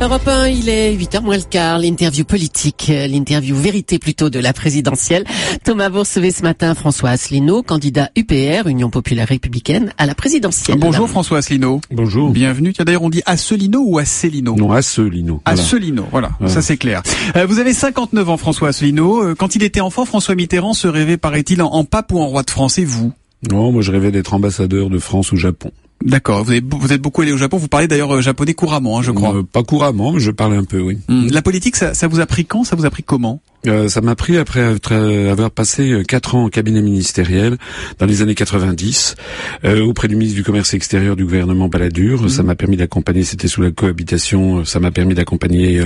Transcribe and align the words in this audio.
Europe 0.00 0.28
1, 0.28 0.46
il 0.48 0.68
est 0.68 0.94
8h 0.94 1.22
moins 1.22 1.36
le 1.36 1.42
quart, 1.42 1.80
l'interview 1.80 2.24
politique, 2.24 2.86
euh, 2.88 3.08
l'interview 3.08 3.56
vérité 3.56 3.98
plutôt 3.98 4.30
de 4.30 4.38
la 4.38 4.52
présidentielle. 4.52 5.24
Thomas 5.64 5.88
Boursevet 5.88 6.30
ce 6.30 6.42
matin, 6.42 6.76
François 6.76 7.10
Asselineau, 7.10 7.64
candidat 7.64 8.08
UPR, 8.14 8.68
Union 8.68 8.90
Populaire 8.90 9.26
Républicaine, 9.26 9.92
à 9.98 10.06
la 10.06 10.14
présidentielle. 10.14 10.78
Bonjour 10.78 11.08
François 11.08 11.38
Asselineau. 11.38 11.80
Bonjour. 11.90 12.30
Bienvenue. 12.30 12.72
Tiens, 12.72 12.84
d'ailleurs, 12.84 13.02
on 13.02 13.10
dit 13.10 13.22
Asselineau 13.26 13.82
ou 13.84 13.98
Asselineau 13.98 14.54
Non, 14.54 14.70
Asselineau. 14.70 15.42
Voilà. 15.44 15.60
Asselineau, 15.60 16.04
voilà, 16.12 16.30
voilà. 16.38 16.54
ça 16.54 16.62
c'est 16.62 16.76
clair. 16.76 17.02
Euh, 17.34 17.46
vous 17.46 17.58
avez 17.58 17.72
59 17.72 18.30
ans 18.30 18.36
François 18.36 18.68
Asselineau. 18.68 19.24
Euh, 19.24 19.34
quand 19.34 19.56
il 19.56 19.64
était 19.64 19.80
enfant, 19.80 20.04
François 20.04 20.36
Mitterrand 20.36 20.74
se 20.74 20.86
rêvait, 20.86 21.16
paraît-il, 21.16 21.60
en, 21.60 21.72
en 21.72 21.82
pape 21.84 22.12
ou 22.12 22.20
en 22.20 22.28
roi 22.28 22.44
de 22.44 22.50
France, 22.50 22.78
et 22.78 22.84
vous? 22.84 23.12
Non, 23.50 23.72
moi 23.72 23.82
je 23.82 23.90
rêvais 23.90 24.12
d'être 24.12 24.32
ambassadeur 24.32 24.90
de 24.90 24.98
France 24.98 25.32
au 25.32 25.36
Japon. 25.36 25.72
D'accord. 26.04 26.44
Vous, 26.44 26.54
vous, 26.78 26.92
êtes 26.92 27.00
beaucoup 27.00 27.22
allé 27.22 27.32
au 27.32 27.36
Japon. 27.36 27.56
Vous 27.56 27.68
parlez 27.68 27.88
d'ailleurs 27.88 28.16
euh, 28.16 28.20
japonais 28.20 28.54
couramment, 28.54 28.98
hein, 28.98 29.02
je 29.02 29.10
crois. 29.10 29.34
Euh, 29.34 29.42
pas 29.42 29.62
couramment, 29.62 30.12
mais 30.12 30.20
je 30.20 30.30
parle 30.30 30.54
un 30.54 30.64
peu, 30.64 30.80
oui. 30.80 30.98
Hum. 31.08 31.28
La 31.30 31.42
politique, 31.42 31.76
ça, 31.76 31.94
ça 31.94 32.06
vous 32.06 32.20
a 32.20 32.26
pris 32.26 32.44
quand? 32.44 32.64
Ça 32.64 32.76
vous 32.76 32.84
a 32.84 32.90
pris 32.90 33.02
comment? 33.02 33.40
Euh, 33.66 33.88
ça 33.88 34.00
m'a 34.00 34.14
pris 34.14 34.36
après 34.36 34.60
avoir 34.60 35.50
passé 35.50 35.90
euh, 35.90 36.02
quatre 36.04 36.36
ans 36.36 36.44
en 36.44 36.48
cabinet 36.48 36.80
ministériel 36.80 37.56
dans 37.98 38.06
les 38.06 38.22
années 38.22 38.36
90 38.36 39.16
euh, 39.64 39.82
auprès 39.82 40.06
du 40.06 40.14
ministre 40.14 40.36
du 40.36 40.44
Commerce 40.44 40.74
extérieur 40.74 41.16
du 41.16 41.24
gouvernement 41.24 41.68
Balladur. 41.68 42.22
Mmh. 42.22 42.28
Ça 42.28 42.42
m'a 42.44 42.54
permis 42.54 42.76
d'accompagner, 42.76 43.24
c'était 43.24 43.48
sous 43.48 43.60
la 43.60 43.72
cohabitation, 43.72 44.64
ça 44.64 44.78
m'a 44.78 44.92
permis 44.92 45.14
d'accompagner 45.14 45.80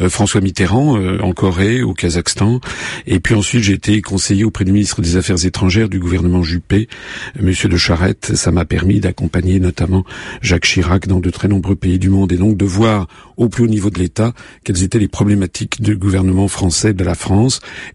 euh, 0.00 0.08
François 0.08 0.40
Mitterrand 0.40 0.98
en 1.20 1.32
Corée, 1.32 1.82
au 1.82 1.92
Kazakhstan. 1.92 2.60
Et 3.06 3.20
puis 3.20 3.34
ensuite, 3.34 3.62
j'ai 3.62 3.74
été 3.74 4.00
conseiller 4.00 4.44
auprès 4.44 4.64
du 4.64 4.72
ministre 4.72 5.02
des 5.02 5.16
Affaires 5.16 5.44
étrangères 5.44 5.88
du 5.88 5.98
gouvernement 5.98 6.42
Juppé, 6.42 6.88
Monsieur 7.40 7.68
de 7.68 7.76
Charette. 7.76 8.36
Ça 8.36 8.50
m'a 8.50 8.64
permis 8.64 9.00
d'accompagner 9.00 9.60
notamment 9.60 10.04
Jacques 10.40 10.64
Chirac 10.64 11.06
dans 11.06 11.20
de 11.20 11.30
très 11.30 11.48
nombreux 11.48 11.76
pays 11.76 11.98
du 11.98 12.08
monde 12.08 12.32
et 12.32 12.36
donc 12.36 12.56
de 12.56 12.64
voir 12.64 13.06
au 13.36 13.48
plus 13.48 13.64
haut 13.64 13.68
niveau 13.68 13.90
de 13.90 13.98
l'État 13.98 14.32
quelles 14.64 14.82
étaient 14.82 14.98
les 14.98 15.08
problématiques 15.08 15.80
du 15.82 15.96
gouvernement 15.96 16.48
français 16.48 16.94
de 16.94 17.04
la 17.04 17.14
France 17.14 17.27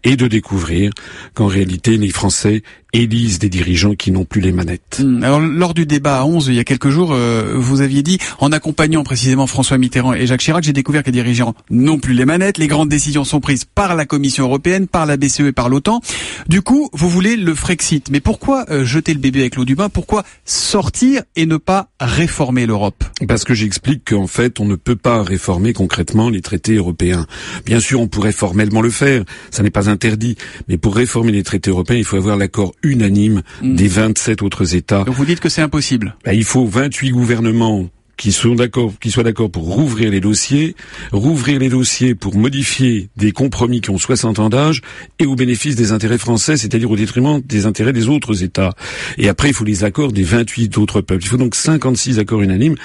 et 0.02 0.16
de 0.16 0.26
découvrir 0.26 0.90
qu'en 1.34 1.46
réalité 1.46 1.96
les 1.96 2.10
Français 2.10 2.62
élisent 2.94 3.38
des 3.38 3.50
dirigeants 3.50 3.94
qui 3.94 4.10
n'ont 4.10 4.24
plus 4.24 4.40
les 4.40 4.52
manettes. 4.52 5.02
Mmh. 5.04 5.22
Alors 5.22 5.40
lors 5.40 5.74
du 5.74 5.84
débat 5.84 6.20
à 6.20 6.24
11 6.24 6.46
il 6.48 6.54
y 6.54 6.60
a 6.60 6.64
quelques 6.64 6.88
jours, 6.88 7.12
euh, 7.12 7.54
vous 7.56 7.80
aviez 7.80 8.02
dit 8.02 8.18
en 8.38 8.52
accompagnant 8.52 9.04
précisément 9.04 9.46
François 9.46 9.76
Mitterrand 9.76 10.14
et 10.14 10.26
Jacques 10.26 10.40
Chirac, 10.40 10.64
j'ai 10.64 10.72
découvert 10.72 11.02
que 11.02 11.08
les 11.08 11.12
dirigeants 11.12 11.54
n'ont 11.70 11.98
plus 11.98 12.14
les 12.14 12.24
manettes, 12.24 12.58
les 12.58 12.68
grandes 12.68 12.88
décisions 12.88 13.24
sont 13.24 13.40
prises 13.40 13.64
par 13.64 13.94
la 13.94 14.06
Commission 14.06 14.44
européenne, 14.44 14.86
par 14.86 15.06
la 15.06 15.16
BCE 15.16 15.40
et 15.40 15.52
par 15.52 15.68
l'OTAN. 15.68 16.00
Du 16.48 16.62
coup, 16.62 16.88
vous 16.92 17.08
voulez 17.08 17.36
le 17.36 17.54
Frexit. 17.54 18.10
Mais 18.10 18.20
pourquoi 18.20 18.64
euh, 18.70 18.84
jeter 18.84 19.12
le 19.12 19.20
bébé 19.20 19.40
avec 19.40 19.56
l'eau 19.56 19.64
du 19.64 19.74
bain? 19.74 19.88
Pourquoi 19.88 20.24
sortir 20.44 21.22
et 21.36 21.46
ne 21.46 21.56
pas 21.56 21.88
réformer 22.00 22.66
l'Europe? 22.66 23.02
Parce 23.26 23.44
que 23.44 23.54
j'explique 23.54 24.10
qu'en 24.10 24.26
fait, 24.26 24.60
on 24.60 24.64
ne 24.64 24.76
peut 24.76 24.96
pas 24.96 25.22
réformer 25.22 25.72
concrètement 25.72 26.30
les 26.30 26.42
traités 26.42 26.74
européens. 26.76 27.26
Bien 27.66 27.80
sûr, 27.80 28.00
on 28.00 28.08
pourrait 28.08 28.32
formellement 28.32 28.80
le 28.80 28.90
faire, 28.90 29.24
ça 29.50 29.62
n'est 29.62 29.70
pas 29.70 29.88
interdit, 29.88 30.36
mais 30.68 30.76
pour 30.76 30.94
réformer 30.94 31.32
les 31.32 31.42
traités 31.42 31.70
européens, 31.70 31.96
il 31.96 32.04
faut 32.04 32.16
avoir 32.16 32.36
l'accord 32.36 32.72
unanime 32.84 33.42
mmh. 33.62 33.74
des 33.74 33.88
27 33.88 34.42
autres 34.42 34.74
États. 34.74 35.04
Donc 35.04 35.14
vous 35.14 35.24
dites 35.24 35.40
que 35.40 35.48
c'est 35.48 35.62
impossible 35.62 36.16
ben, 36.24 36.32
Il 36.32 36.44
faut 36.44 36.66
28 36.66 37.10
gouvernements 37.10 37.88
qui 38.16 38.32
sont 38.32 38.54
d'accord, 38.54 38.92
qui 39.00 39.10
soient 39.10 39.22
d'accord 39.22 39.50
pour 39.50 39.64
rouvrir 39.64 40.10
les 40.10 40.20
dossiers, 40.20 40.76
rouvrir 41.12 41.58
les 41.58 41.68
dossiers 41.68 42.14
pour 42.14 42.36
modifier 42.36 43.08
des 43.16 43.32
compromis 43.32 43.80
qui 43.80 43.90
ont 43.90 43.98
60 43.98 44.38
ans 44.38 44.48
d'âge 44.48 44.82
et 45.18 45.26
au 45.26 45.34
bénéfice 45.34 45.76
des 45.76 45.92
intérêts 45.92 46.18
français, 46.18 46.56
c'est-à-dire 46.56 46.90
au 46.90 46.96
détriment 46.96 47.40
des 47.40 47.66
intérêts 47.66 47.92
des 47.92 48.08
autres 48.08 48.42
États. 48.42 48.74
Et 49.18 49.28
après, 49.28 49.48
il 49.48 49.54
faut 49.54 49.64
les 49.64 49.84
accords 49.84 50.12
des 50.12 50.22
28 50.22 50.78
autres 50.78 51.00
peuples. 51.00 51.24
Il 51.24 51.28
faut 51.28 51.36
donc 51.36 51.54
56 51.54 52.18
accords 52.18 52.42
unanimes. 52.42 52.76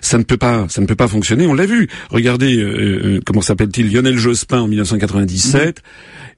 Ça 0.00 0.18
ne 0.18 0.22
peut 0.22 0.36
pas, 0.36 0.66
ça 0.68 0.80
ne 0.80 0.86
peut 0.86 0.96
pas 0.96 1.08
fonctionner. 1.08 1.46
On 1.46 1.54
l'a 1.54 1.66
vu. 1.66 1.88
Regardez, 2.10 2.56
euh, 2.56 3.16
euh, 3.16 3.20
comment 3.24 3.40
s'appelle-t-il? 3.40 3.92
Lionel 3.92 4.18
Jospin 4.18 4.60
en 4.60 4.68
1997. 4.68 5.78
Mmh. 5.78 5.82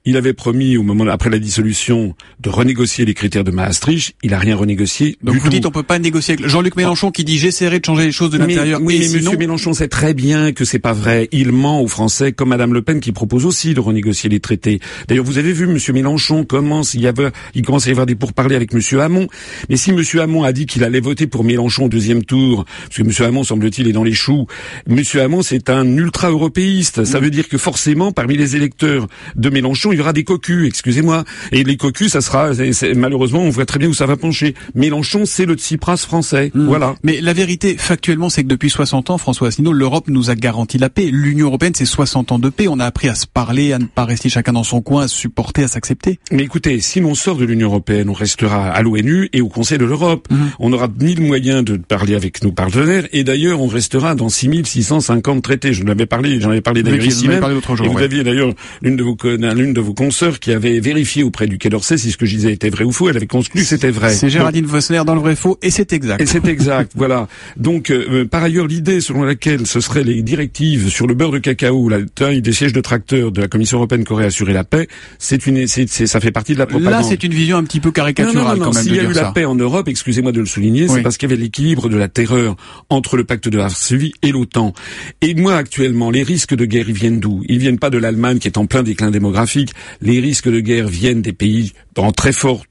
Il 0.09 0.15
avait 0.15 0.31
promis 0.31 0.77
au 0.77 0.83
moment 0.83 1.05
après 1.07 1.29
la 1.29 1.37
dissolution 1.37 2.15
de 2.39 2.49
renégocier 2.49 3.03
les 3.03 3.13
critères 3.13 3.43
de 3.43 3.51
Maastricht. 3.51 4.15
Il 4.23 4.33
a 4.33 4.39
rien 4.39 4.55
renégocié. 4.55 5.17
Donc 5.21 5.33
du 5.33 5.39
vous 5.41 5.47
tout. 5.47 5.51
dites 5.51 5.65
on 5.65 5.71
peut 5.71 5.83
pas 5.83 5.99
négocier 5.99 6.35
avec 6.35 6.47
Jean-Luc 6.47 6.77
Mélenchon 6.77 7.11
qui 7.11 7.25
dit 7.25 7.37
j'essaierai 7.37 7.81
de 7.81 7.85
changer 7.85 8.05
les 8.05 8.13
choses 8.13 8.29
de 8.29 8.37
l'intérieur. 8.37 8.79
Oui, 8.81 8.99
mais 8.99 9.05
sinon... 9.05 9.17
Monsieur 9.17 9.37
Mélenchon 9.37 9.73
sait 9.73 9.89
très 9.89 10.13
bien 10.13 10.53
que 10.53 10.63
c'est 10.63 10.79
pas 10.79 10.93
vrai. 10.93 11.27
Il 11.33 11.51
ment 11.51 11.81
aux 11.81 11.89
Français, 11.89 12.31
comme 12.31 12.47
Madame 12.47 12.73
Le 12.73 12.81
Pen 12.81 13.01
qui 13.01 13.11
propose 13.11 13.45
aussi 13.45 13.73
de 13.73 13.81
renégocier 13.81 14.29
les 14.29 14.39
traités. 14.39 14.79
D'ailleurs, 15.09 15.25
vous 15.25 15.39
avez 15.39 15.51
vu 15.51 15.67
Monsieur 15.67 15.91
Mélenchon 15.91 16.45
commence, 16.45 16.93
il 16.93 17.01
y 17.01 17.07
avait, 17.07 17.31
il 17.53 17.63
commence 17.63 17.85
à 17.87 17.89
y 17.89 17.91
avoir 17.91 18.05
des 18.05 18.15
pourparlers 18.15 18.55
avec 18.55 18.73
Monsieur 18.73 19.01
Hamon. 19.01 19.27
Mais 19.69 19.75
si 19.75 19.91
Monsieur 19.91 20.21
Hamon 20.21 20.43
a 20.43 20.53
dit 20.53 20.67
qu'il 20.67 20.85
allait 20.85 21.01
voter 21.01 21.27
pour 21.27 21.43
Mélenchon 21.43 21.87
au 21.87 21.89
deuxième 21.89 22.23
tour, 22.23 22.63
parce 22.63 22.95
que 22.95 23.03
Monsieur 23.03 23.25
Hamon 23.25 23.43
semble-t-il 23.43 23.89
est 23.89 23.91
dans 23.91 24.05
les 24.05 24.13
choux, 24.13 24.47
Monsieur 24.87 25.21
Hamon 25.21 25.41
c'est 25.41 25.69
un 25.69 25.85
ultra-européiste. 25.97 27.03
Ça 27.03 27.19
veut 27.19 27.29
dire 27.29 27.49
que 27.49 27.57
forcément, 27.57 28.13
parmi 28.13 28.37
les 28.37 28.55
électeurs 28.55 29.07
de 29.35 29.49
Mélenchon, 29.49 29.91
il 29.97 29.99
y 29.99 30.01
aura 30.01 30.13
des 30.13 30.23
cocus 30.23 30.67
excusez-moi. 30.67 31.23
Et 31.51 31.63
les 31.63 31.75
cocus, 31.75 32.11
ça 32.11 32.21
sera, 32.21 32.53
c 32.53 32.67
est, 32.67 32.73
c 32.73 32.91
est, 32.91 32.93
malheureusement, 32.93 33.39
on 33.39 33.49
voit 33.49 33.65
très 33.65 33.79
bien 33.79 33.89
où 33.89 33.93
ça 33.93 34.05
va 34.05 34.15
pencher. 34.15 34.53
Mélenchon, 34.75 35.25
c'est 35.25 35.45
le 35.45 35.55
Tsipras 35.55 35.97
français. 35.97 36.51
Mmh. 36.53 36.65
Voilà. 36.67 36.95
Mais 37.03 37.19
la 37.19 37.33
vérité, 37.33 37.75
factuellement, 37.77 38.29
c'est 38.29 38.43
que 38.43 38.47
depuis 38.47 38.69
60 38.69 39.09
ans, 39.09 39.17
François 39.17 39.47
Asselineau, 39.47 39.73
l'Europe 39.73 40.05
nous 40.07 40.29
a 40.29 40.35
garanti 40.35 40.77
la 40.77 40.89
paix. 40.89 41.09
L'Union 41.11 41.47
européenne, 41.47 41.73
c'est 41.75 41.85
60 41.85 42.31
ans 42.31 42.39
de 42.39 42.49
paix. 42.49 42.67
On 42.67 42.79
a 42.79 42.85
appris 42.85 43.09
à 43.09 43.15
se 43.15 43.25
parler, 43.25 43.73
à 43.73 43.79
ne 43.79 43.85
pas 43.85 44.05
rester 44.05 44.29
chacun 44.29 44.53
dans 44.53 44.63
son 44.63 44.81
coin, 44.81 45.03
à 45.03 45.07
se 45.07 45.15
supporter, 45.15 45.63
à 45.63 45.67
s'accepter. 45.67 46.19
Mais 46.31 46.43
écoutez, 46.43 46.79
si 46.79 46.99
l'on 46.99 47.15
sort 47.15 47.37
de 47.37 47.45
l'Union 47.45 47.69
européenne, 47.69 48.09
on 48.09 48.13
restera 48.13 48.69
à 48.69 48.81
l'ONU 48.83 49.29
et 49.33 49.41
au 49.41 49.49
Conseil 49.49 49.79
de 49.79 49.85
l'Europe. 49.85 50.27
Mmh. 50.29 50.35
On 50.59 50.73
aura 50.73 50.87
mille 50.99 51.21
moyens 51.21 51.63
de 51.63 51.77
parler 51.77 52.15
avec 52.15 52.43
nos 52.43 52.51
partenaires. 52.51 53.07
Et 53.13 53.23
d'ailleurs, 53.23 53.61
on 53.61 53.67
restera 53.67 54.13
dans 54.13 54.29
6650 54.29 55.43
traités. 55.43 55.73
Je 55.73 55.83
l'avais 55.83 56.05
parlé, 56.05 56.39
j'en 56.39 56.51
avais 56.51 56.61
parlé 56.61 56.83
d'ailleurs 56.83 57.05
ici 57.05 57.27
même. 57.27 57.43
Jour, 57.67 57.85
et 57.85 57.87
vous 57.89 57.95
ouais. 57.95 58.03
aviez 58.03 58.23
d'ailleurs 58.23 58.53
l'une 58.81 58.95
de 58.95 59.03
vos, 59.03 59.17
l'une 59.23 59.73
de 59.77 59.81
vos 59.81 59.93
consoeurs 59.93 60.39
qui 60.39 60.51
avait 60.51 60.79
vérifié 60.79 61.21
auprès 61.21 61.45
du 61.45 61.59
Quai 61.59 61.69
d'Orsay 61.69 61.99
si 61.99 62.11
ce 62.11 62.17
que 62.17 62.25
je 62.25 62.35
disais 62.35 62.51
était 62.51 62.69
vrai 62.69 62.83
ou 62.83 62.91
faux. 62.91 63.09
Elle 63.09 63.17
avait 63.17 63.27
conclu 63.27 63.61
que 63.61 63.67
c'était 63.67 63.91
vrai. 63.91 64.11
C'est 64.11 64.29
Géraldine 64.29 64.65
Vossner 64.65 65.03
dans 65.05 65.13
le 65.13 65.21
vrai 65.21 65.35
faux 65.35 65.59
et 65.61 65.69
c'est 65.69 65.93
exact. 65.93 66.19
Et 66.19 66.25
c'est 66.25 66.45
exact, 66.47 66.93
voilà. 66.95 67.27
Donc, 67.57 67.91
euh, 67.91 68.25
par 68.25 68.41
ailleurs, 68.41 68.65
l'idée 68.65 69.01
selon 69.01 69.23
laquelle 69.23 69.67
ce 69.67 69.79
seraient 69.79 70.03
les 70.03 70.23
directives 70.23 70.89
sur 70.89 71.05
le 71.05 71.13
beurre 71.13 71.31
de 71.31 71.37
cacao, 71.37 71.89
la 71.89 72.01
taille 72.01 72.41
des 72.41 72.53
sièges 72.53 72.73
de 72.73 72.81
tracteurs 72.81 73.31
de 73.31 73.39
la 73.39 73.47
Commission 73.47 73.77
européenne 73.77 74.03
qui 74.03 74.13
aurait 74.13 74.25
assuré 74.25 74.51
la 74.51 74.63
paix, 74.63 74.87
c'est 75.19 75.45
une, 75.45 75.67
c'est, 75.67 75.87
ça 75.87 76.19
fait 76.19 76.31
partie 76.31 76.53
de 76.53 76.59
la 76.59 76.65
propagande. 76.65 76.91
Là, 76.91 77.03
c'est 77.03 77.23
une 77.23 77.33
vision 77.33 77.57
un 77.57 77.63
petit 77.63 77.79
peu 77.79 77.91
caricaturale 77.91 78.35
non, 78.35 78.43
non, 78.43 78.55
non, 78.55 78.65
quand 78.65 78.73
même. 78.73 78.83
S'il 78.83 78.95
y 78.95 78.99
a 78.99 79.03
eu 79.03 79.13
ça. 79.13 79.21
la 79.21 79.31
paix 79.31 79.45
en 79.45 79.55
Europe, 79.55 79.87
excusez-moi 79.87 80.31
de 80.31 80.39
le 80.39 80.47
souligner, 80.47 80.83
oui. 80.83 80.89
c'est 80.91 81.01
parce 81.03 81.17
qu'il 81.17 81.29
y 81.29 81.33
avait 81.33 81.41
l'équilibre 81.41 81.87
de 81.87 81.97
la 81.97 82.07
terreur 82.07 82.55
entre 82.89 83.15
le 83.15 83.25
pacte 83.25 83.47
de 83.47 83.57
Varsovie 83.57 84.13
et 84.23 84.31
l'OTAN. 84.31 84.73
Et 85.21 85.35
moi, 85.35 85.55
actuellement, 85.55 86.09
les 86.09 86.23
risques 86.23 86.55
de 86.55 86.65
guerre, 86.65 86.89
ils 86.89 86.95
viennent 86.95 87.19
d'où? 87.19 87.43
Ils 87.47 87.59
viennent 87.59 87.79
pas 87.79 87.91
de 87.91 87.99
l'Allemagne 87.99 88.39
qui 88.39 88.47
est 88.47 88.57
en 88.57 88.65
plein 88.65 88.81
déclin 88.81 89.11
démographique. 89.11 89.66
Les 90.01 90.19
risques 90.19 90.49
de 90.49 90.59
guerre 90.59 90.87
viennent 90.87 91.21
des 91.21 91.33
pays 91.33 91.73
en 91.97 92.11
très 92.11 92.33
fort 92.33 92.65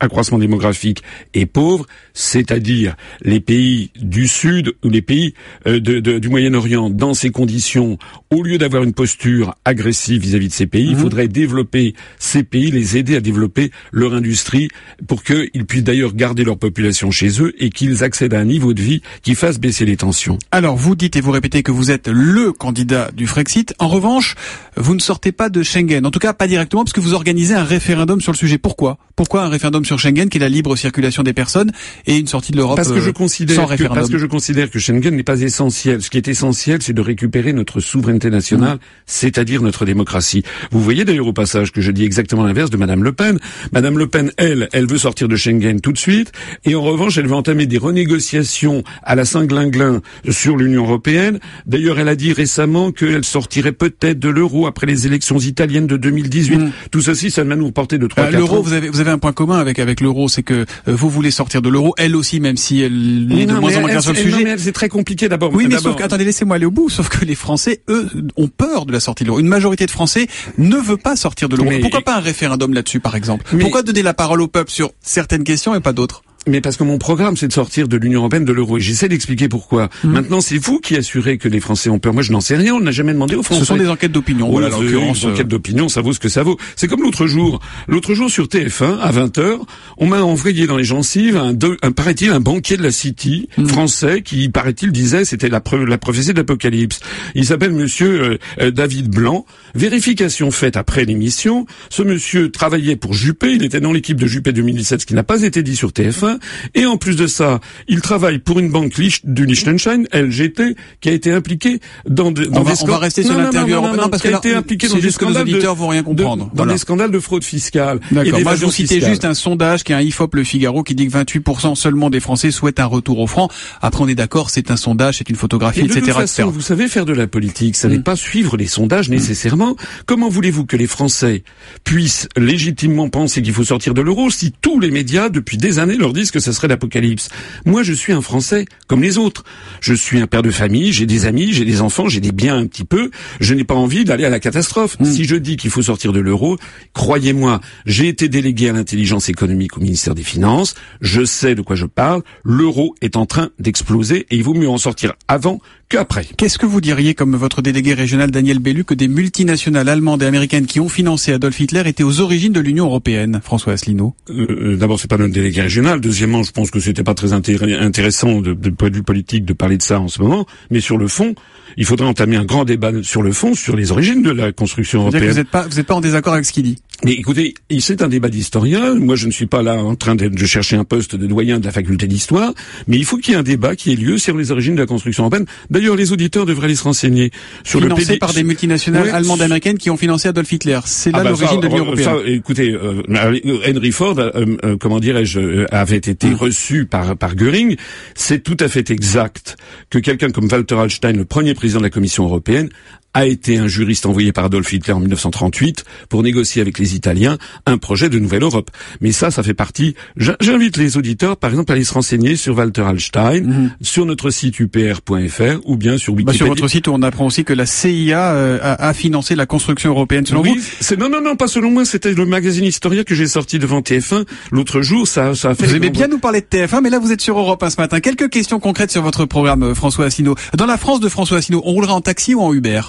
accroissement 0.00 0.38
démographique 0.38 1.02
et 1.34 1.46
pauvres, 1.46 1.86
c'est-à-dire 2.14 2.96
les 3.22 3.40
pays 3.40 3.90
du 4.00 4.26
Sud 4.26 4.74
ou 4.84 4.88
les 4.88 5.02
pays 5.02 5.34
euh, 5.66 5.80
de, 5.80 6.00
de, 6.00 6.18
du 6.18 6.28
Moyen-Orient. 6.28 6.90
Dans 6.90 7.14
ces 7.14 7.30
conditions, 7.30 7.98
au 8.30 8.42
lieu 8.42 8.58
d'avoir 8.58 8.82
une 8.82 8.92
posture 8.92 9.54
agressive 9.64 10.22
vis-à-vis 10.22 10.46
-vis 10.46 10.50
de 10.50 10.54
ces 10.54 10.66
pays, 10.66 10.88
mmh. 10.88 10.92
il 10.92 10.96
faudrait 10.96 11.28
développer 11.28 11.94
ces 12.18 12.42
pays, 12.42 12.70
les 12.70 12.96
aider 12.96 13.16
à 13.16 13.20
développer 13.20 13.70
leur 13.92 14.14
industrie 14.14 14.68
pour 15.06 15.22
qu'ils 15.22 15.66
puissent 15.66 15.84
d'ailleurs 15.84 16.14
garder 16.14 16.44
leur 16.44 16.58
population 16.58 17.10
chez 17.10 17.40
eux 17.40 17.52
et 17.58 17.70
qu'ils 17.70 18.02
accèdent 18.02 18.34
à 18.34 18.40
un 18.40 18.44
niveau 18.44 18.74
de 18.74 18.82
vie 18.82 19.02
qui 19.22 19.34
fasse 19.34 19.58
baisser 19.58 19.84
les 19.84 19.96
tensions. 19.96 20.38
Alors, 20.50 20.76
vous 20.76 20.94
dites 20.94 21.16
et 21.16 21.20
vous 21.20 21.30
répétez 21.30 21.62
que 21.62 21.72
vous 21.72 21.90
êtes 21.90 22.08
le 22.08 22.52
candidat 22.52 23.10
du 23.14 23.26
Frexit. 23.26 23.74
En 23.78 23.88
revanche, 23.88 24.34
vous 24.76 24.94
ne 24.94 25.00
sortez 25.00 25.32
pas 25.32 25.48
de 25.48 25.62
Schengen. 25.62 26.04
En 26.06 26.10
tout 26.10 26.18
cas, 26.18 26.25
pas 26.34 26.46
directement, 26.46 26.84
parce 26.84 26.92
que 26.92 27.00
vous 27.00 27.14
organisez 27.14 27.54
un 27.54 27.64
référendum 27.64 28.20
sur 28.20 28.32
le 28.32 28.36
sujet. 28.36 28.58
Pourquoi? 28.58 28.98
Pourquoi 29.14 29.42
un 29.44 29.48
référendum 29.48 29.84
sur 29.84 29.98
Schengen, 29.98 30.28
qui 30.28 30.38
est 30.38 30.40
la 30.40 30.48
libre 30.48 30.76
circulation 30.76 31.22
des 31.22 31.32
personnes, 31.32 31.72
et 32.06 32.16
une 32.16 32.26
sortie 32.26 32.52
de 32.52 32.58
l'Europe 32.58 32.76
parce 32.76 32.92
que 32.92 33.00
je 33.00 33.10
considère 33.10 33.56
sans 33.56 33.64
que, 33.64 33.70
référendum 33.70 34.02
Parce 34.02 34.10
que 34.10 34.18
je 34.18 34.26
considère 34.26 34.70
que 34.70 34.78
Schengen 34.78 35.14
n'est 35.14 35.22
pas 35.22 35.40
essentiel. 35.40 36.02
Ce 36.02 36.10
qui 36.10 36.18
est 36.18 36.28
essentiel, 36.28 36.82
c'est 36.82 36.92
de 36.92 37.00
récupérer 37.00 37.52
notre 37.52 37.80
souveraineté 37.80 38.30
nationale, 38.30 38.76
mmh. 38.76 38.80
c'est-à-dire 39.06 39.62
notre 39.62 39.84
démocratie. 39.84 40.42
Vous 40.70 40.80
voyez 40.80 41.04
d'ailleurs 41.04 41.26
au 41.26 41.32
passage 41.32 41.72
que 41.72 41.80
je 41.80 41.90
dis 41.90 42.04
exactement 42.04 42.44
l'inverse 42.44 42.70
de 42.70 42.76
Madame 42.76 43.04
Le 43.04 43.12
Pen. 43.12 43.38
Madame 43.72 43.98
Le 43.98 44.06
Pen, 44.06 44.32
elle, 44.36 44.68
elle 44.72 44.86
veut 44.86 44.98
sortir 44.98 45.28
de 45.28 45.36
Schengen 45.36 45.80
tout 45.80 45.92
de 45.92 45.98
suite, 45.98 46.32
et 46.64 46.74
en 46.74 46.82
revanche, 46.82 47.16
elle 47.16 47.26
veut 47.26 47.34
entamer 47.34 47.66
des 47.66 47.78
renégociations 47.78 48.82
à 49.02 49.14
la 49.14 49.24
Saint-Glinglin 49.24 50.02
sur 50.28 50.56
l'Union 50.56 50.84
européenne. 50.84 51.38
D'ailleurs, 51.66 51.98
elle 51.98 52.08
a 52.08 52.16
dit 52.16 52.32
récemment 52.32 52.92
qu'elle 52.92 53.24
sortirait 53.24 53.72
peut-être 53.72 54.18
de 54.18 54.28
l'euro 54.28 54.66
après 54.66 54.86
les 54.86 55.06
élections 55.06 55.38
italiennes 55.38 55.86
de 55.86 55.96
2018. 56.22 56.56
Mmh. 56.56 56.72
Tout 56.90 57.00
ceci, 57.00 57.30
ça 57.30 57.44
va 57.44 57.56
nous 57.56 57.70
porter 57.70 57.98
de 57.98 58.06
3 58.06 58.24
euh, 58.24 58.30
L'euro, 58.30 58.62
vous 58.62 58.72
avez, 58.72 58.88
vous 58.88 59.00
avez 59.00 59.10
un 59.10 59.18
point 59.18 59.32
commun 59.32 59.58
avec, 59.58 59.78
avec 59.78 60.00
l'euro, 60.00 60.28
c'est 60.28 60.42
que 60.42 60.54
euh, 60.54 60.64
vous 60.86 61.08
voulez 61.08 61.30
sortir 61.30 61.62
de 61.62 61.68
l'euro, 61.68 61.94
elle 61.98 62.16
aussi, 62.16 62.40
même 62.40 62.56
si 62.56 62.80
elle 62.80 63.32
est 63.32 63.46
de 63.46 63.52
non, 63.52 63.60
moins 63.60 63.76
en 63.76 63.80
moins 63.80 63.90
claire 63.90 64.02
sur 64.02 64.12
le 64.12 64.18
sujet. 64.18 64.56
C'est 64.58 64.72
très 64.72 64.88
compliqué 64.88 65.28
d'abord. 65.28 65.52
Oui, 65.52 65.66
mais 65.68 65.78
sauf 65.78 65.96
que, 65.96 66.02
attendez, 66.02 66.24
laissez-moi 66.24 66.56
aller 66.56 66.66
au 66.66 66.70
bout. 66.70 66.88
Sauf 66.88 67.08
que 67.08 67.24
les 67.24 67.34
Français, 67.34 67.82
eux, 67.88 68.08
ont 68.36 68.48
peur 68.48 68.86
de 68.86 68.92
la 68.92 69.00
sortie 69.00 69.24
de 69.24 69.28
l'euro. 69.28 69.40
Une 69.40 69.48
majorité 69.48 69.86
de 69.86 69.90
Français 69.90 70.26
ne 70.58 70.76
veut 70.76 70.96
pas 70.96 71.16
sortir 71.16 71.48
de 71.48 71.56
l'euro. 71.56 71.70
Pourquoi 71.80 72.02
pas 72.02 72.16
un 72.16 72.20
référendum 72.20 72.72
là-dessus, 72.72 73.00
par 73.00 73.16
exemple? 73.16 73.44
Mais... 73.52 73.60
Pourquoi 73.60 73.82
donner 73.82 74.02
la 74.02 74.14
parole 74.14 74.40
au 74.40 74.48
peuple 74.48 74.70
sur 74.70 74.90
certaines 75.00 75.44
questions 75.44 75.74
et 75.74 75.80
pas 75.80 75.92
d'autres? 75.92 76.22
Mais 76.48 76.60
parce 76.60 76.76
que 76.76 76.84
mon 76.84 76.98
programme, 76.98 77.36
c'est 77.36 77.48
de 77.48 77.52
sortir 77.52 77.88
de 77.88 77.96
l'Union 77.96 78.20
européenne, 78.20 78.44
de 78.44 78.52
l'euro. 78.52 78.78
Et 78.78 78.80
j'essaie 78.80 79.08
d'expliquer 79.08 79.48
pourquoi. 79.48 79.88
Mmh. 80.04 80.08
Maintenant, 80.12 80.40
c'est 80.40 80.58
vous 80.58 80.78
qui 80.78 80.94
assurez 80.96 81.38
que 81.38 81.48
les 81.48 81.58
Français 81.60 81.90
ont 81.90 81.98
peur. 81.98 82.14
Moi, 82.14 82.22
je 82.22 82.30
n'en 82.30 82.40
sais 82.40 82.56
rien. 82.56 82.74
On 82.74 82.80
n'a 82.80 82.92
jamais 82.92 83.12
demandé 83.12 83.34
aux 83.34 83.42
Français. 83.42 83.60
Ce 83.62 83.66
sont 83.66 83.76
des 83.76 83.88
enquêtes 83.88 84.12
d'opinion. 84.12 84.48
Voilà, 84.50 84.74
en 84.74 84.80
l'occurrence, 84.80 85.24
euh, 85.24 85.32
enquête 85.32 85.48
d'opinion, 85.48 85.88
ça 85.88 86.02
vaut 86.02 86.12
ce 86.12 86.20
que 86.20 86.28
ça 86.28 86.42
vaut. 86.44 86.56
C'est 86.76 86.86
comme 86.88 87.02
l'autre 87.02 87.26
jour. 87.26 87.60
L'autre 87.88 88.14
jour 88.14 88.30
sur 88.30 88.46
TF1, 88.46 88.98
à 89.00 89.10
20h, 89.10 89.58
on 89.98 90.06
m'a 90.06 90.22
envoyé 90.22 90.66
dans 90.68 90.76
les 90.76 90.84
gencives 90.84 91.36
un, 91.36 91.52
de- 91.52 91.76
un 91.82 91.90
paraît-il, 91.90 92.30
un 92.30 92.40
banquier 92.40 92.76
de 92.76 92.82
la 92.82 92.90
City, 92.92 93.48
Mm. 93.58 93.66
français, 93.66 94.22
qui, 94.22 94.48
paraît-il, 94.48 94.92
disait, 94.92 95.24
c'était 95.24 95.48
la, 95.48 95.60
pre- 95.60 95.84
la 95.84 95.98
prophétie 95.98 96.32
de 96.32 96.38
l'Apocalypse. 96.38 97.00
Il 97.34 97.44
s'appelle 97.44 97.72
monsieur 97.72 98.22
euh, 98.22 98.38
euh, 98.60 98.70
David 98.70 99.08
Blanc. 99.08 99.46
Vérification 99.74 100.50
faite 100.50 100.76
après 100.76 101.04
l'émission. 101.04 101.66
Ce 101.90 102.02
monsieur 102.02 102.50
travaillait 102.50 102.96
pour 102.96 103.12
Juppé. 103.14 103.52
Il 103.52 103.64
était 103.64 103.80
dans 103.80 103.92
l'équipe 103.92 104.18
de 104.20 104.26
Juppé 104.26 104.52
2017, 104.52 105.02
ce 105.02 105.06
qui 105.06 105.14
n'a 105.14 105.22
pas 105.22 105.42
été 105.42 105.62
dit 105.62 105.76
sur 105.76 105.90
TF1. 105.90 106.35
Et 106.74 106.86
en 106.86 106.96
plus 106.96 107.16
de 107.16 107.26
ça, 107.26 107.60
il 107.88 108.00
travaille 108.00 108.38
pour 108.38 108.58
une 108.58 108.70
banque 108.70 108.92
du 109.24 109.46
Liechtenstein, 109.46 110.06
LGT, 110.12 110.76
qui 111.00 111.08
a 111.08 111.12
été 111.12 111.32
impliquée 111.32 111.80
dans, 112.08 112.30
de, 112.32 112.44
dans 112.44 112.60
on, 112.60 112.62
va, 112.64 112.72
des 112.74 112.82
on 112.82 112.86
va 112.86 112.98
rester 112.98 113.22
sur 113.22 113.32
Non, 113.34 113.40
l'interview 113.42 113.74
européenne. 113.76 114.00
non, 114.00 114.08
parce 114.08 114.22
que 114.22 114.28
a 114.28 114.38
été 114.38 114.54
impliqué 114.54 114.88
dans 114.88 114.94
des 114.96 115.00
juste 115.00 115.18
que 115.18 115.24
nos 115.24 115.30
scandales 115.32 115.46
de- 115.48 115.52
auditeurs 115.54 115.74
vont 115.74 115.88
rien 115.88 116.00
de- 116.02 116.06
comprendre. 116.06 116.46
dans 116.46 116.50
Voilà. 116.54 116.72
des 116.72 116.78
scandales 116.78 117.10
de 117.10 117.18
fraude 117.20 117.44
fiscale. 117.44 118.00
D'accord. 118.10 118.40
Moi, 118.40 118.56
je 118.56 118.64
vous 118.66 118.72
citais 118.72 119.00
juste 119.00 119.24
un 119.24 119.34
sondage 119.34 119.84
qui 119.84 119.92
est 119.92 119.94
un 119.96 120.00
IFOP 120.00 120.34
Le 120.34 120.44
Figaro 120.44 120.82
qui 120.82 120.94
dit 120.94 121.06
que 121.06 121.12
28% 121.12 121.74
seulement 121.74 122.10
des 122.10 122.20
Français 122.20 122.50
souhaitent 122.50 122.80
un 122.80 122.86
retour 122.86 123.18
au 123.18 123.26
franc. 123.26 123.48
Après, 123.82 124.02
on 124.02 124.08
est 124.08 124.14
d'accord, 124.14 124.50
c'est 124.50 124.70
un 124.70 124.76
sondage, 124.76 125.18
c'est 125.18 125.28
une 125.30 125.36
photographie, 125.36 125.80
Et 125.80 125.82
de 125.84 125.86
etc. 125.88 126.00
toute 126.02 126.12
façon, 126.14 126.42
etc. 126.42 126.48
vous 126.52 126.60
savez 126.60 126.88
faire 126.88 127.04
de 127.04 127.12
la 127.12 127.26
politique, 127.26 127.76
ça 127.76 127.88
n'est 127.88 127.98
Mm. 127.98 128.02
pas 128.02 128.16
suivre 128.16 128.56
les 128.56 128.66
sondages 128.66 129.08
nécessairement. 129.10 129.76
Comment 130.06 130.28
voulez-vous 130.28 130.64
que 130.66 130.76
les 130.76 130.86
Français 130.86 131.42
puissent 131.84 132.28
légitimement 132.36 133.08
penser 133.08 133.42
qu'il 133.42 133.52
faut 133.52 133.64
sortir 133.64 133.94
de 133.94 134.00
l'euro 134.02 134.30
si 134.30 134.52
tous 134.60 134.80
les 134.80 134.90
médias, 134.90 135.28
depuis 135.28 135.56
des 135.56 135.78
années, 135.78 135.96
leur 135.96 136.12
disent 136.12 136.25
que 136.30 136.40
ce 136.40 136.52
serait 136.52 136.68
l'apocalypse 136.68 137.28
Moi, 137.64 137.82
je 137.82 137.92
suis 137.92 138.12
un 138.12 138.20
Français 138.20 138.66
comme 138.86 139.02
les 139.02 139.18
autres. 139.18 139.44
Je 139.80 139.94
suis 139.94 140.20
un 140.20 140.26
père 140.26 140.42
de 140.42 140.50
famille, 140.50 140.92
j'ai 140.92 141.06
des 141.06 141.26
amis, 141.26 141.52
j'ai 141.52 141.64
des 141.64 141.80
enfants, 141.80 142.08
j'ai 142.08 142.20
des 142.20 142.32
biens 142.32 142.56
un 142.56 142.66
petit 142.66 142.84
peu. 142.84 143.10
Je 143.40 143.54
n'ai 143.54 143.64
pas 143.64 143.74
envie 143.74 144.04
d'aller 144.04 144.24
à 144.24 144.30
la 144.30 144.40
catastrophe. 144.40 144.96
Si 145.02 145.24
je 145.24 145.36
dis 145.36 145.56
qu'il 145.56 145.70
faut 145.70 145.82
sortir 145.82 146.12
de 146.12 146.20
l'euro, 146.20 146.56
croyez-moi, 146.94 147.60
j'ai 147.84 148.08
été 148.08 148.28
délégué 148.28 148.68
à 148.68 148.72
l'intelligence 148.72 149.28
économique 149.28 149.76
au 149.76 149.80
ministère 149.80 150.14
des 150.14 150.22
Finances. 150.22 150.74
Je 151.00 151.24
sais 151.24 151.54
de 151.54 151.62
quoi 151.62 151.76
je 151.76 151.86
parle. 151.86 152.22
L'euro 152.44 152.94
est 153.00 153.16
en 153.16 153.26
train 153.26 153.50
d'exploser 153.58 154.26
et 154.30 154.36
il 154.36 154.42
vaut 154.42 154.54
mieux 154.54 154.68
en 154.68 154.78
sortir 154.78 155.12
avant 155.28 155.60
qu'après. 155.88 156.26
Qu'est-ce 156.36 156.58
que 156.58 156.66
vous 156.66 156.80
diriez, 156.80 157.14
comme 157.14 157.36
votre 157.36 157.62
délégué 157.62 157.94
régional 157.94 158.30
Daniel 158.30 158.58
Bellu, 158.58 158.84
que 158.84 158.94
des 158.94 159.08
multinationales 159.08 159.88
allemandes 159.88 160.22
et 160.22 160.26
américaines 160.26 160.66
qui 160.66 160.80
ont 160.80 160.88
financé 160.88 161.32
Adolf 161.32 161.60
Hitler 161.60 161.82
étaient 161.86 162.02
aux 162.02 162.20
origines 162.20 162.52
de 162.52 162.60
l'Union 162.60 162.86
européenne, 162.86 163.40
François 163.42 163.74
Asselineau 163.74 164.14
Euh, 164.30 164.46
euh, 164.72 164.76
D'abord, 164.76 164.98
c'est 164.98 165.08
pas 165.08 165.16
notre 165.18 165.32
délégué 165.32 165.62
régional. 165.62 166.00
Deuxièmement, 166.16 166.42
je 166.42 166.50
pense 166.50 166.70
que 166.70 166.80
c'était 166.80 167.02
pas 167.02 167.12
très 167.12 167.34
intéressant 167.34 168.40
de, 168.40 168.54
de 168.54 168.70
point 168.70 168.88
de 168.88 168.94
vue 168.94 169.02
politique 169.02 169.44
de 169.44 169.52
parler 169.52 169.76
de 169.76 169.82
ça 169.82 170.00
en 170.00 170.08
ce 170.08 170.22
moment. 170.22 170.46
Mais 170.70 170.80
sur 170.80 170.96
le 170.96 171.08
fond, 171.08 171.34
il 171.76 171.84
faudrait 171.84 172.06
entamer 172.06 172.36
un 172.36 172.46
grand 172.46 172.64
débat 172.64 172.90
sur 173.02 173.22
le 173.22 173.32
fond, 173.32 173.54
sur 173.54 173.76
les 173.76 173.92
origines 173.92 174.22
de 174.22 174.30
la 174.30 174.50
construction 174.50 175.00
que 175.00 175.02
européenne. 175.02 175.28
vous 175.28 175.36
n'êtes 175.36 175.50
pas, 175.50 175.66
vous 175.66 175.78
êtes 175.78 175.86
pas 175.86 175.94
en 175.94 176.00
désaccord 176.00 176.32
avec 176.32 176.46
ce 176.46 176.54
qu'il 176.54 176.62
dit 176.62 176.78
Mais 177.04 177.12
écoutez, 177.12 177.54
c'est 177.78 178.00
un 178.02 178.08
débat 178.08 178.28
d'historien. 178.30 178.94
Moi, 178.94 179.16
je 179.16 179.26
ne 179.26 179.30
suis 179.30 179.46
pas 179.46 179.62
là 179.62 179.76
en 179.76 179.94
train 179.96 180.14
de, 180.14 180.28
de 180.28 180.46
chercher 180.46 180.76
un 180.76 180.84
poste 180.84 181.14
de 181.14 181.26
doyen 181.26 181.58
de 181.60 181.64
la 181.66 181.70
faculté 181.70 182.06
d'histoire, 182.06 182.54
mais 182.88 182.96
il 182.96 183.04
faut 183.04 183.18
qu'il 183.18 183.32
y 183.32 183.36
ait 183.36 183.38
un 183.40 183.42
débat 183.42 183.76
qui 183.76 183.92
ait 183.92 183.96
lieu 183.96 184.16
sur 184.16 184.36
les 184.36 184.50
origines 184.50 184.74
de 184.74 184.80
la 184.80 184.86
construction 184.86 185.24
européenne. 185.24 185.44
D'ailleurs, 185.68 185.94
les 185.94 186.12
auditeurs 186.12 186.46
devraient 186.46 186.66
aller 186.66 186.74
se 186.74 186.84
renseigner 186.84 187.30
sur 187.64 187.80
Financé 187.80 188.00
le 188.00 188.06
PD 188.06 188.18
par 188.18 188.32
des 188.32 188.44
multinationales 188.44 189.04
Ouais. 189.04 189.10
allemandes 189.10 189.40
et 189.40 189.44
américaines 189.44 189.76
qui 189.78 189.90
ont 189.90 189.96
financé 189.98 190.28
Adolf 190.28 190.50
Hitler. 190.50 190.80
C'est 190.86 191.12
là 191.12 191.18
Ah 191.20 191.24
bah 191.24 191.30
l'origine 191.30 191.60
de 191.60 191.66
l'Union 191.66 191.82
euh, 191.82 191.86
européenne. 191.86 192.06
ça, 192.24 192.30
écoutez, 192.30 192.70
euh, 192.72 193.02
euh, 193.10 193.58
Henry 193.68 193.92
Ford, 193.92 194.18
euh, 194.18 194.30
euh, 194.64 194.76
comment 194.80 194.98
dirais-je, 194.98 195.38
euh, 195.38 195.66
avait 195.70 195.96
été 195.98 196.28
Hum. 196.28 196.34
reçu 196.34 196.86
par 196.86 197.16
par 197.16 197.34
Göring. 197.36 197.76
C'est 198.14 198.42
tout 198.42 198.56
à 198.60 198.68
fait 198.68 198.90
exact 198.90 199.56
que 199.90 199.98
quelqu'un 199.98 200.30
comme 200.30 200.48
Walter 200.50 200.76
Hallstein, 200.76 201.12
le 201.12 201.24
premier 201.26 201.52
président 201.54 201.80
de 201.80 201.84
la 201.84 201.90
Commission 201.90 202.24
européenne, 202.24 202.70
a 203.16 203.26
été 203.26 203.56
un 203.58 203.66
juriste 203.66 204.06
envoyé 204.06 204.32
par 204.32 204.44
Adolf 204.44 204.72
Hitler 204.72 204.92
en 204.92 205.00
1938 205.00 205.84
pour 206.08 206.22
négocier 206.22 206.60
avec 206.62 206.78
les 206.78 206.94
Italiens 206.94 207.38
un 207.66 207.78
projet 207.78 208.08
de 208.08 208.18
nouvelle 208.18 208.42
Europe. 208.42 208.70
Mais 209.00 209.12
ça, 209.12 209.30
ça 209.30 209.42
fait 209.42 209.54
partie. 209.54 209.94
j'in- 210.16 210.36
J'invite 210.40 210.76
les 210.76 210.96
auditeurs, 210.96 211.36
par 211.36 211.50
exemple, 211.50 211.72
à 211.72 211.74
aller 211.74 211.84
se 211.84 211.94
renseigner 211.94 212.36
sur 212.36 212.56
Walter 212.56 212.82
Hallstein, 212.82 213.70
sur 213.80 214.04
notre 214.06 214.30
site 214.30 214.60
upr.fr 214.60 215.60
ou 215.64 215.76
bien 215.76 215.98
sur 215.98 216.12
Bah, 216.12 216.18
Wikipédia. 216.18 216.36
sur 216.38 216.46
votre 216.46 216.68
site, 216.68 216.88
on 216.88 217.02
apprend 217.02 217.26
aussi 217.26 217.44
que 217.44 217.52
la 217.52 217.66
CIA 217.66 218.32
euh, 218.34 218.58
a, 218.62 218.88
a 218.88 218.92
financé 218.94 219.34
la 219.34 219.46
construction 219.46 219.90
européenne. 219.90 220.26
Selon 220.26 220.42
oui, 220.42 220.58
vous, 220.58 220.96
non 220.96 221.08
non 221.08 221.20
non 221.22 221.36
pas 221.36 221.46
selon 221.48 221.70
moi, 221.70 221.84
c'était 221.84 222.12
le 222.12 222.26
magazine 222.26 222.64
Historia 222.64 223.04
que 223.04 223.14
j'ai 223.14 223.26
sorti 223.26 223.58
devant 223.58 223.80
TF1 223.80 224.24
l'autre 224.50 224.82
jour, 224.82 225.06
ça 225.08 225.34
ça 225.34 225.50
a 225.50 225.54
fait 225.54 225.66
vous 225.66 225.74
aimez 225.76 225.90
bien 225.90 226.08
nous 226.08 226.18
parler 226.18 226.40
de 226.40 226.46
TF1, 226.46 226.80
mais 226.82 226.90
là 226.90 226.98
vous 226.98 227.12
êtes 227.12 227.20
sur 227.20 227.38
Europe 227.38 227.62
1 227.62 227.70
ce 227.70 227.80
matin. 227.80 228.00
Quelques 228.00 228.28
questions 228.30 228.60
concrètes 228.60 228.90
sur 228.90 229.02
votre 229.02 229.24
programme, 229.24 229.62
euh, 229.62 229.74
François 229.74 230.06
Asselineau. 230.06 230.34
Dans 230.56 230.66
la 230.66 230.76
France 230.78 231.00
de 231.00 231.08
François 231.08 231.38
Asselineau, 231.38 231.62
on 231.64 231.72
roulera 231.72 231.94
en 231.94 232.00
taxi 232.00 232.34
ou 232.34 232.40
en 232.40 232.52
Uber? 232.52 232.80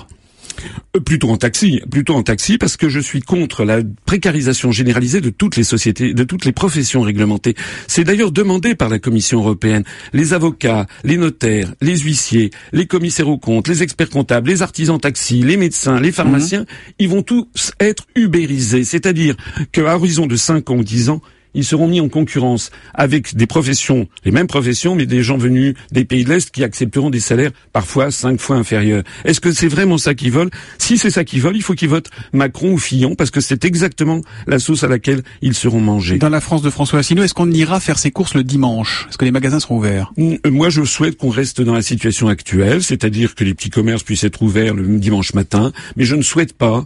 Plutôt 0.99 1.29
en 1.29 1.37
taxi, 1.37 1.81
plutôt 1.89 2.15
en 2.15 2.23
taxi 2.23 2.57
parce 2.57 2.77
que 2.77 2.89
je 2.89 2.99
suis 2.99 3.21
contre 3.21 3.63
la 3.63 3.79
précarisation 4.05 4.71
généralisée 4.71 5.21
de 5.21 5.29
toutes 5.29 5.55
les 5.55 5.63
sociétés, 5.63 6.13
de 6.13 6.23
toutes 6.23 6.45
les 6.45 6.51
professions 6.51 7.01
réglementées. 7.01 7.55
C'est 7.87 8.03
d'ailleurs 8.03 8.31
demandé 8.31 8.75
par 8.75 8.89
la 8.89 8.99
Commission 8.99 9.39
européenne. 9.39 9.83
Les 10.13 10.33
avocats, 10.33 10.85
les 11.03 11.17
notaires, 11.17 11.73
les 11.81 11.97
huissiers, 11.97 12.51
les 12.71 12.85
commissaires 12.85 13.29
aux 13.29 13.37
comptes, 13.37 13.67
les 13.67 13.83
experts 13.83 14.09
comptables, 14.09 14.49
les 14.49 14.61
artisans 14.61 14.99
taxi, 14.99 15.41
les 15.41 15.57
médecins, 15.57 15.99
les 15.99 16.11
pharmaciens, 16.11 16.65
ils 16.99 17.09
vont 17.09 17.21
tous 17.21 17.47
être 17.79 18.05
ubérisés, 18.15 18.83
c'est-à-dire 18.83 19.35
qu'à 19.71 19.95
horizon 19.95 20.27
de 20.27 20.35
5 20.35 20.69
ans 20.69 20.77
ou 20.77 20.83
10 20.83 21.09
ans, 21.09 21.21
ils 21.57 21.65
seront 21.65 21.87
mis 21.87 21.99
en 21.99 22.07
concurrence 22.07 22.71
avec 22.93 23.35
des 23.35 23.47
professions, 23.47 24.07
les 24.23 24.31
mêmes 24.31 24.47
professions, 24.47 24.95
mais 24.95 25.05
des 25.05 25.23
gens 25.23 25.37
venus 25.37 25.73
des 25.91 26.05
pays 26.05 26.23
de 26.23 26.29
l'Est 26.29 26.51
qui 26.51 26.63
accepteront 26.63 27.09
des 27.09 27.19
salaires 27.19 27.51
parfois 27.73 28.11
cinq 28.11 28.39
fois 28.39 28.55
inférieurs. 28.55 29.03
Est-ce 29.25 29.41
que 29.41 29.51
c'est 29.51 29.67
vraiment 29.67 29.97
ça 29.97 30.13
qu'ils 30.13 30.31
veulent 30.31 30.51
Si 30.77 30.97
c'est 30.97 31.09
ça 31.09 31.23
qu'ils 31.23 31.41
veulent, 31.41 31.57
il 31.57 31.63
faut 31.63 31.73
qu'ils 31.73 31.89
votent 31.89 32.11
Macron 32.31 32.73
ou 32.73 32.77
Fillon, 32.77 33.15
parce 33.15 33.31
que 33.31 33.41
c'est 33.41 33.65
exactement 33.65 34.21
la 34.45 34.59
sauce 34.59 34.83
à 34.83 34.87
laquelle 34.87 35.23
ils 35.41 35.55
seront 35.55 35.81
mangés. 35.81 36.19
Dans 36.19 36.29
la 36.29 36.41
France 36.41 36.61
de 36.61 36.69
François 36.69 36.99
Asselineau, 36.99 37.23
est-ce 37.23 37.33
qu'on 37.33 37.51
ira 37.51 37.79
faire 37.79 37.97
ses 37.97 38.11
courses 38.11 38.35
le 38.35 38.43
dimanche? 38.43 39.07
Est-ce 39.09 39.17
que 39.17 39.25
les 39.25 39.31
magasins 39.31 39.59
seront 39.59 39.77
ouverts? 39.77 40.13
Euh, 40.19 40.37
Moi, 40.49 40.69
je 40.69 40.83
souhaite 40.83 41.17
qu'on 41.17 41.29
reste 41.29 41.61
dans 41.61 41.73
la 41.73 41.81
situation 41.81 42.27
actuelle, 42.27 42.83
c'est-à-dire 42.83 43.33
que 43.33 43.43
les 43.43 43.55
petits 43.55 43.71
commerces 43.71 44.03
puissent 44.03 44.23
être 44.23 44.43
ouverts 44.43 44.75
le 44.75 44.85
dimanche 44.99 45.33
matin, 45.33 45.71
mais 45.95 46.05
je 46.05 46.15
ne 46.15 46.21
souhaite 46.21 46.53
pas 46.53 46.85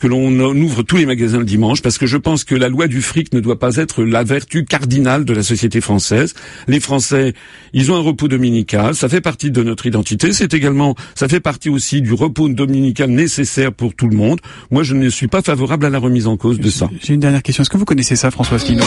que 0.00 0.06
l'on 0.06 0.56
ouvre 0.56 0.82
tous 0.82 0.96
les 0.96 1.06
magasins 1.06 1.38
le 1.38 1.44
dimanche, 1.44 1.82
parce 1.82 1.98
que 1.98 2.06
je 2.06 2.16
pense 2.16 2.44
que 2.44 2.54
la 2.54 2.68
loi 2.68 2.88
du 2.88 3.02
fric 3.02 3.32
ne 3.34 3.40
doit 3.40 3.58
pas 3.58 3.76
être 3.76 4.02
la 4.02 4.24
vertu 4.24 4.64
cardinale 4.64 5.26
de 5.26 5.34
la 5.34 5.42
société 5.42 5.80
française. 5.82 6.34
Les 6.66 6.80
Français, 6.80 7.34
ils 7.74 7.92
ont 7.92 7.96
un 7.96 8.00
repos 8.00 8.26
dominical, 8.26 8.94
ça 8.94 9.08
fait 9.10 9.20
partie 9.20 9.50
de 9.50 9.62
notre 9.62 9.84
identité, 9.86 10.32
c'est 10.32 10.54
également, 10.54 10.94
ça 11.14 11.28
fait 11.28 11.40
partie 11.40 11.68
aussi 11.68 12.00
du 12.00 12.14
repos 12.14 12.48
dominical 12.48 13.10
nécessaire 13.10 13.72
pour 13.72 13.94
tout 13.94 14.08
le 14.08 14.16
monde. 14.16 14.40
Moi, 14.70 14.82
je 14.82 14.94
ne 14.94 15.08
suis 15.10 15.28
pas 15.28 15.42
favorable 15.42 15.84
à 15.84 15.90
la 15.90 15.98
remise 15.98 16.26
en 16.26 16.38
cause 16.38 16.58
de 16.58 16.70
ça. 16.70 16.88
J'ai 17.02 17.14
une 17.14 17.20
dernière 17.20 17.42
question. 17.42 17.62
Est-ce 17.62 17.70
que 17.70 17.76
vous 17.76 17.84
connaissez 17.84 18.16
ça, 18.16 18.30
François 18.30 18.56
Asselineau 18.56 18.84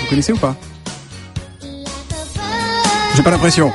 Vous 0.00 0.08
connaissez 0.08 0.32
ou 0.32 0.36
pas? 0.36 0.56
J'ai 3.16 3.22
pas 3.22 3.30
l'impression. 3.30 3.72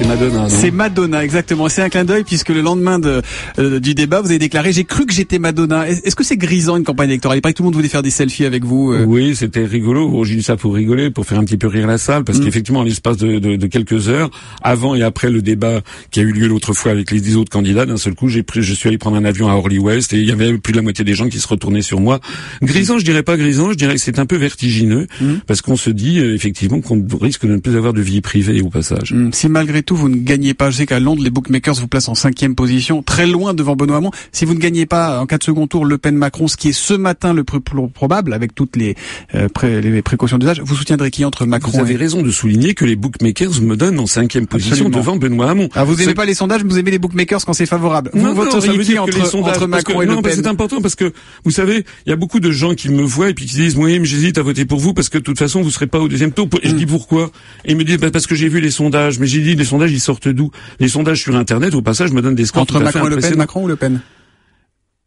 C'est 0.00 0.06
Madonna, 0.08 0.48
C'est 0.48 0.70
Madonna, 0.70 1.22
exactement. 1.24 1.68
C'est 1.68 1.82
un 1.82 1.90
clin 1.90 2.04
d'œil 2.06 2.24
puisque 2.24 2.48
le 2.48 2.62
lendemain 2.62 2.98
de, 2.98 3.20
euh, 3.58 3.80
du 3.80 3.94
débat, 3.94 4.22
vous 4.22 4.28
avez 4.30 4.38
déclaré 4.38 4.72
j'ai 4.72 4.84
cru 4.84 5.04
que 5.04 5.12
j'étais 5.12 5.38
Madonna. 5.38 5.88
Est- 5.90 6.06
Est-ce 6.06 6.16
que 6.16 6.24
c'est 6.24 6.38
grisant 6.38 6.76
une 6.78 6.84
campagne 6.84 7.10
électorale? 7.10 7.36
Il 7.38 7.42
paraît 7.42 7.52
que 7.52 7.58
tout 7.58 7.62
le 7.62 7.66
monde 7.66 7.74
voulait 7.74 7.88
faire 7.88 8.00
des 8.02 8.08
selfies 8.10 8.46
avec 8.46 8.64
vous. 8.64 8.92
euh. 8.92 9.04
Oui, 9.04 9.36
c'était 9.36 9.64
rigolo. 9.64 10.08
Bon, 10.08 10.24
j'ai 10.24 10.36
dit 10.36 10.42
ça 10.42 10.56
pour 10.56 10.74
rigoler, 10.74 11.10
pour 11.10 11.26
faire 11.26 11.38
un 11.38 11.44
petit 11.44 11.58
peu 11.58 11.66
rire 11.66 11.86
la 11.86 11.98
salle, 11.98 12.24
parce 12.24 12.38
Mm. 12.38 12.44
qu'effectivement, 12.44 12.80
en 12.80 12.84
l'espace 12.84 13.18
de, 13.18 13.38
de- 13.40 13.56
de 13.56 13.66
quelques 13.66 14.08
heures, 14.08 14.30
avant 14.62 14.94
et 14.94 15.02
après 15.02 15.30
le 15.30 15.42
débat 15.42 15.82
qui 16.10 16.20
a 16.20 16.22
eu 16.22 16.32
lieu 16.32 16.46
l'autre 16.48 16.72
fois 16.72 16.92
avec 16.92 17.10
les 17.10 17.20
dix 17.20 17.36
autres 17.36 17.50
candidats, 17.50 17.84
d'un 17.84 17.98
seul 17.98 18.14
coup, 18.14 18.28
j'ai 18.28 18.42
pris, 18.42 18.62
je 18.62 18.72
suis 18.72 18.88
allé 18.88 18.96
prendre 18.96 19.18
un 19.18 19.24
avion 19.26 19.50
à 19.50 19.52
Orly 19.54 19.78
West 19.78 20.14
et 20.14 20.18
il 20.18 20.24
y 20.26 20.32
avait 20.32 20.56
plus 20.56 20.72
de 20.72 20.78
la 20.78 20.82
moitié 20.82 21.04
des 21.04 21.14
gens 21.14 21.28
qui 21.28 21.38
se 21.40 21.46
retournaient 21.48 21.82
sur 21.82 22.00
moi. 22.00 22.20
Grisant, 22.62 22.98
je 22.98 23.04
dirais 23.04 23.22
pas 23.22 23.36
grisant, 23.36 23.70
je 23.70 23.76
dirais 23.76 23.94
que 23.96 24.00
c'est 24.00 24.18
un 24.18 24.26
peu 24.26 24.36
vertigineux, 24.36 25.06
Mm. 25.20 25.34
parce 25.46 25.60
qu'on 25.60 25.76
se 25.76 25.90
dit 25.90 26.20
euh, 26.20 26.34
effectivement 26.34 26.80
qu'on 26.80 27.04
risque 27.20 27.44
de 27.44 27.52
ne 27.52 27.58
plus 27.58 27.76
avoir 27.76 27.92
de 27.92 28.00
vie 28.00 28.22
privée 28.22 28.62
au 28.62 28.70
passage. 28.70 29.14
Si 29.32 29.48
malgré 29.50 29.82
tout 29.82 29.89
vous 29.94 30.08
ne 30.08 30.16
gagnez 30.16 30.54
pas, 30.54 30.70
je 30.70 30.76
sais 30.78 30.86
qu'à 30.86 31.00
Londres 31.00 31.22
les 31.22 31.30
bookmakers 31.30 31.74
vous 31.74 31.88
placent 31.88 32.08
en 32.08 32.14
cinquième 32.14 32.54
position, 32.54 33.02
très 33.02 33.26
loin 33.26 33.54
devant 33.54 33.76
Benoît 33.76 33.96
Hamon. 33.98 34.10
Si 34.32 34.44
vous 34.44 34.54
ne 34.54 34.58
gagnez 34.58 34.86
pas 34.86 35.20
en 35.20 35.26
cas 35.26 35.38
de 35.38 35.42
second 35.44 35.66
tour 35.66 35.84
Le 35.84 35.98
Pen-Macron, 35.98 36.48
ce 36.48 36.56
qui 36.56 36.68
est 36.68 36.72
ce 36.72 36.94
matin 36.94 37.32
le 37.34 37.44
plus 37.44 37.60
probable 37.92 38.32
avec 38.32 38.54
toutes 38.54 38.76
les, 38.76 38.96
euh, 39.34 39.48
pré- 39.48 39.80
les 39.80 40.02
précautions 40.02 40.38
d'usage, 40.38 40.60
vous 40.64 40.74
soutiendrez 40.74 41.10
qui 41.10 41.24
entre 41.24 41.44
Vous 41.44 41.50
Macron 41.50 41.78
avez 41.80 41.94
et 41.94 41.96
raison 41.96 42.22
de 42.22 42.30
souligner 42.30 42.74
que 42.74 42.84
les 42.84 42.96
bookmakers 42.96 43.60
me 43.62 43.76
donnent 43.76 43.98
en 43.98 44.06
cinquième 44.06 44.46
position 44.46 44.72
Absolument. 44.86 44.96
devant 44.98 45.16
Benoît 45.16 45.50
Hamon. 45.50 45.68
ah, 45.74 45.84
vous 45.84 45.94
aimez 45.94 46.04
C'est- 46.04 46.14
pas 46.14 46.24
les 46.24 46.34
sondages, 46.34 46.62
vous 46.64 46.78
aimez 46.78 46.90
les 46.90 46.98
bookmakers 46.98 47.44
quand 47.44 47.52
c'est 47.52 47.66
favorable. 47.66 48.10
Vous 48.14 48.22
Non, 48.26 48.34
voteriez 48.34 48.78
qui 48.80 48.98
entre, 48.98 49.12
sondages, 49.26 49.56
entre 49.56 49.66
parce 49.68 49.84
que- 49.84 49.90
Macron 49.92 50.02
et 50.02 50.06
non, 50.06 50.16
Le 50.16 50.22
Pen 50.22 50.32
c'est 50.34 50.46
important 50.46 50.80
parce 50.80 50.94
que 50.94 51.12
vous 51.44 51.50
savez, 51.50 51.84
il 52.06 52.10
y 52.10 52.12
a 52.12 52.16
beaucoup 52.16 52.40
de 52.40 52.50
gens 52.50 52.74
qui 52.74 52.88
me 52.88 53.02
voient 53.02 53.30
et 53.30 53.34
puis 53.34 53.46
qui 53.46 53.56
disent 53.56 53.76
oui, 53.76 53.98
mais 53.98 54.04
j'hésite 54.04 54.38
à 54.38 54.42
voter 54.42 54.64
pour 54.64 54.78
vous 54.80 54.94
parce 54.94 55.08
que 55.08 55.18
de 55.18 55.22
toute 55.24 55.38
façon 55.38 55.62
vous 55.62 55.70
serez 55.70 55.86
pas 55.86 55.98
au 56.00 56.08
deuxième 56.08 56.32
tour. 56.32 56.48
Et 56.62 56.68
je 56.68 56.74
Mm. 56.74 56.78
dis 56.78 56.86
pourquoi? 56.86 57.30
Et 57.64 57.72
ils 57.72 57.76
me 57.76 57.84
disent 57.84 57.98
bah, 57.98 58.10
parce 58.10 58.26
que 58.26 58.34
j'ai 58.34 58.48
vu 58.48 58.60
les 58.60 58.70
sondages. 58.70 59.18
Mais 59.18 59.26
j'ai 59.26 59.40
dit 59.40 59.54
les 59.54 59.64
sondages 59.64 59.79
ils 59.88 60.00
sortent 60.00 60.28
d'où? 60.28 60.50
Les 60.78 60.88
sondages 60.88 61.22
sur 61.22 61.36
internet 61.36 61.74
au 61.74 61.82
passage 61.82 62.12
me 62.12 62.20
donnent 62.20 62.34
des 62.34 62.46
scores 62.46 62.62
Entre 62.62 62.78
tout 62.78 62.86
à 62.86 62.90
fait 62.90 62.98
Macron 62.98 63.06
et 63.06 63.14
Le 63.14 63.20
Pen. 63.20 63.36
Macron 63.36 63.64
ou 63.64 63.68
Le 63.68 63.76
Pen? 63.76 64.00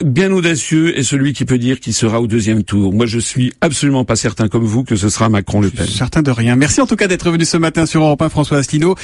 Bien 0.03 0.33
audacieux 0.33 0.97
est 0.97 1.03
celui 1.03 1.31
qui 1.31 1.45
peut 1.45 1.57
dire 1.57 1.79
qu'il 1.79 1.93
sera 1.93 2.19
au 2.19 2.27
deuxième 2.27 2.63
tour. 2.63 2.93
Moi, 2.93 3.05
je 3.05 3.19
suis 3.19 3.53
absolument 3.61 4.03
pas 4.03 4.17
certain 4.17 4.49
comme 4.49 4.65
vous 4.65 4.83
que 4.83 4.97
ce 4.97 5.07
sera 5.07 5.29
Macron-Le 5.29 5.69
Pen. 5.69 5.87
Certain 5.87 6.21
de 6.21 6.31
rien. 6.31 6.57
Merci 6.57 6.81
en 6.81 6.87
tout 6.87 6.97
cas 6.97 7.07
d'être 7.07 7.31
venu 7.31 7.45
ce 7.45 7.55
matin 7.55 7.85
sur 7.85 8.01
Europe 8.01 8.21
1, 8.21 8.27
François 8.27 8.57
Asselineau. 8.57 8.95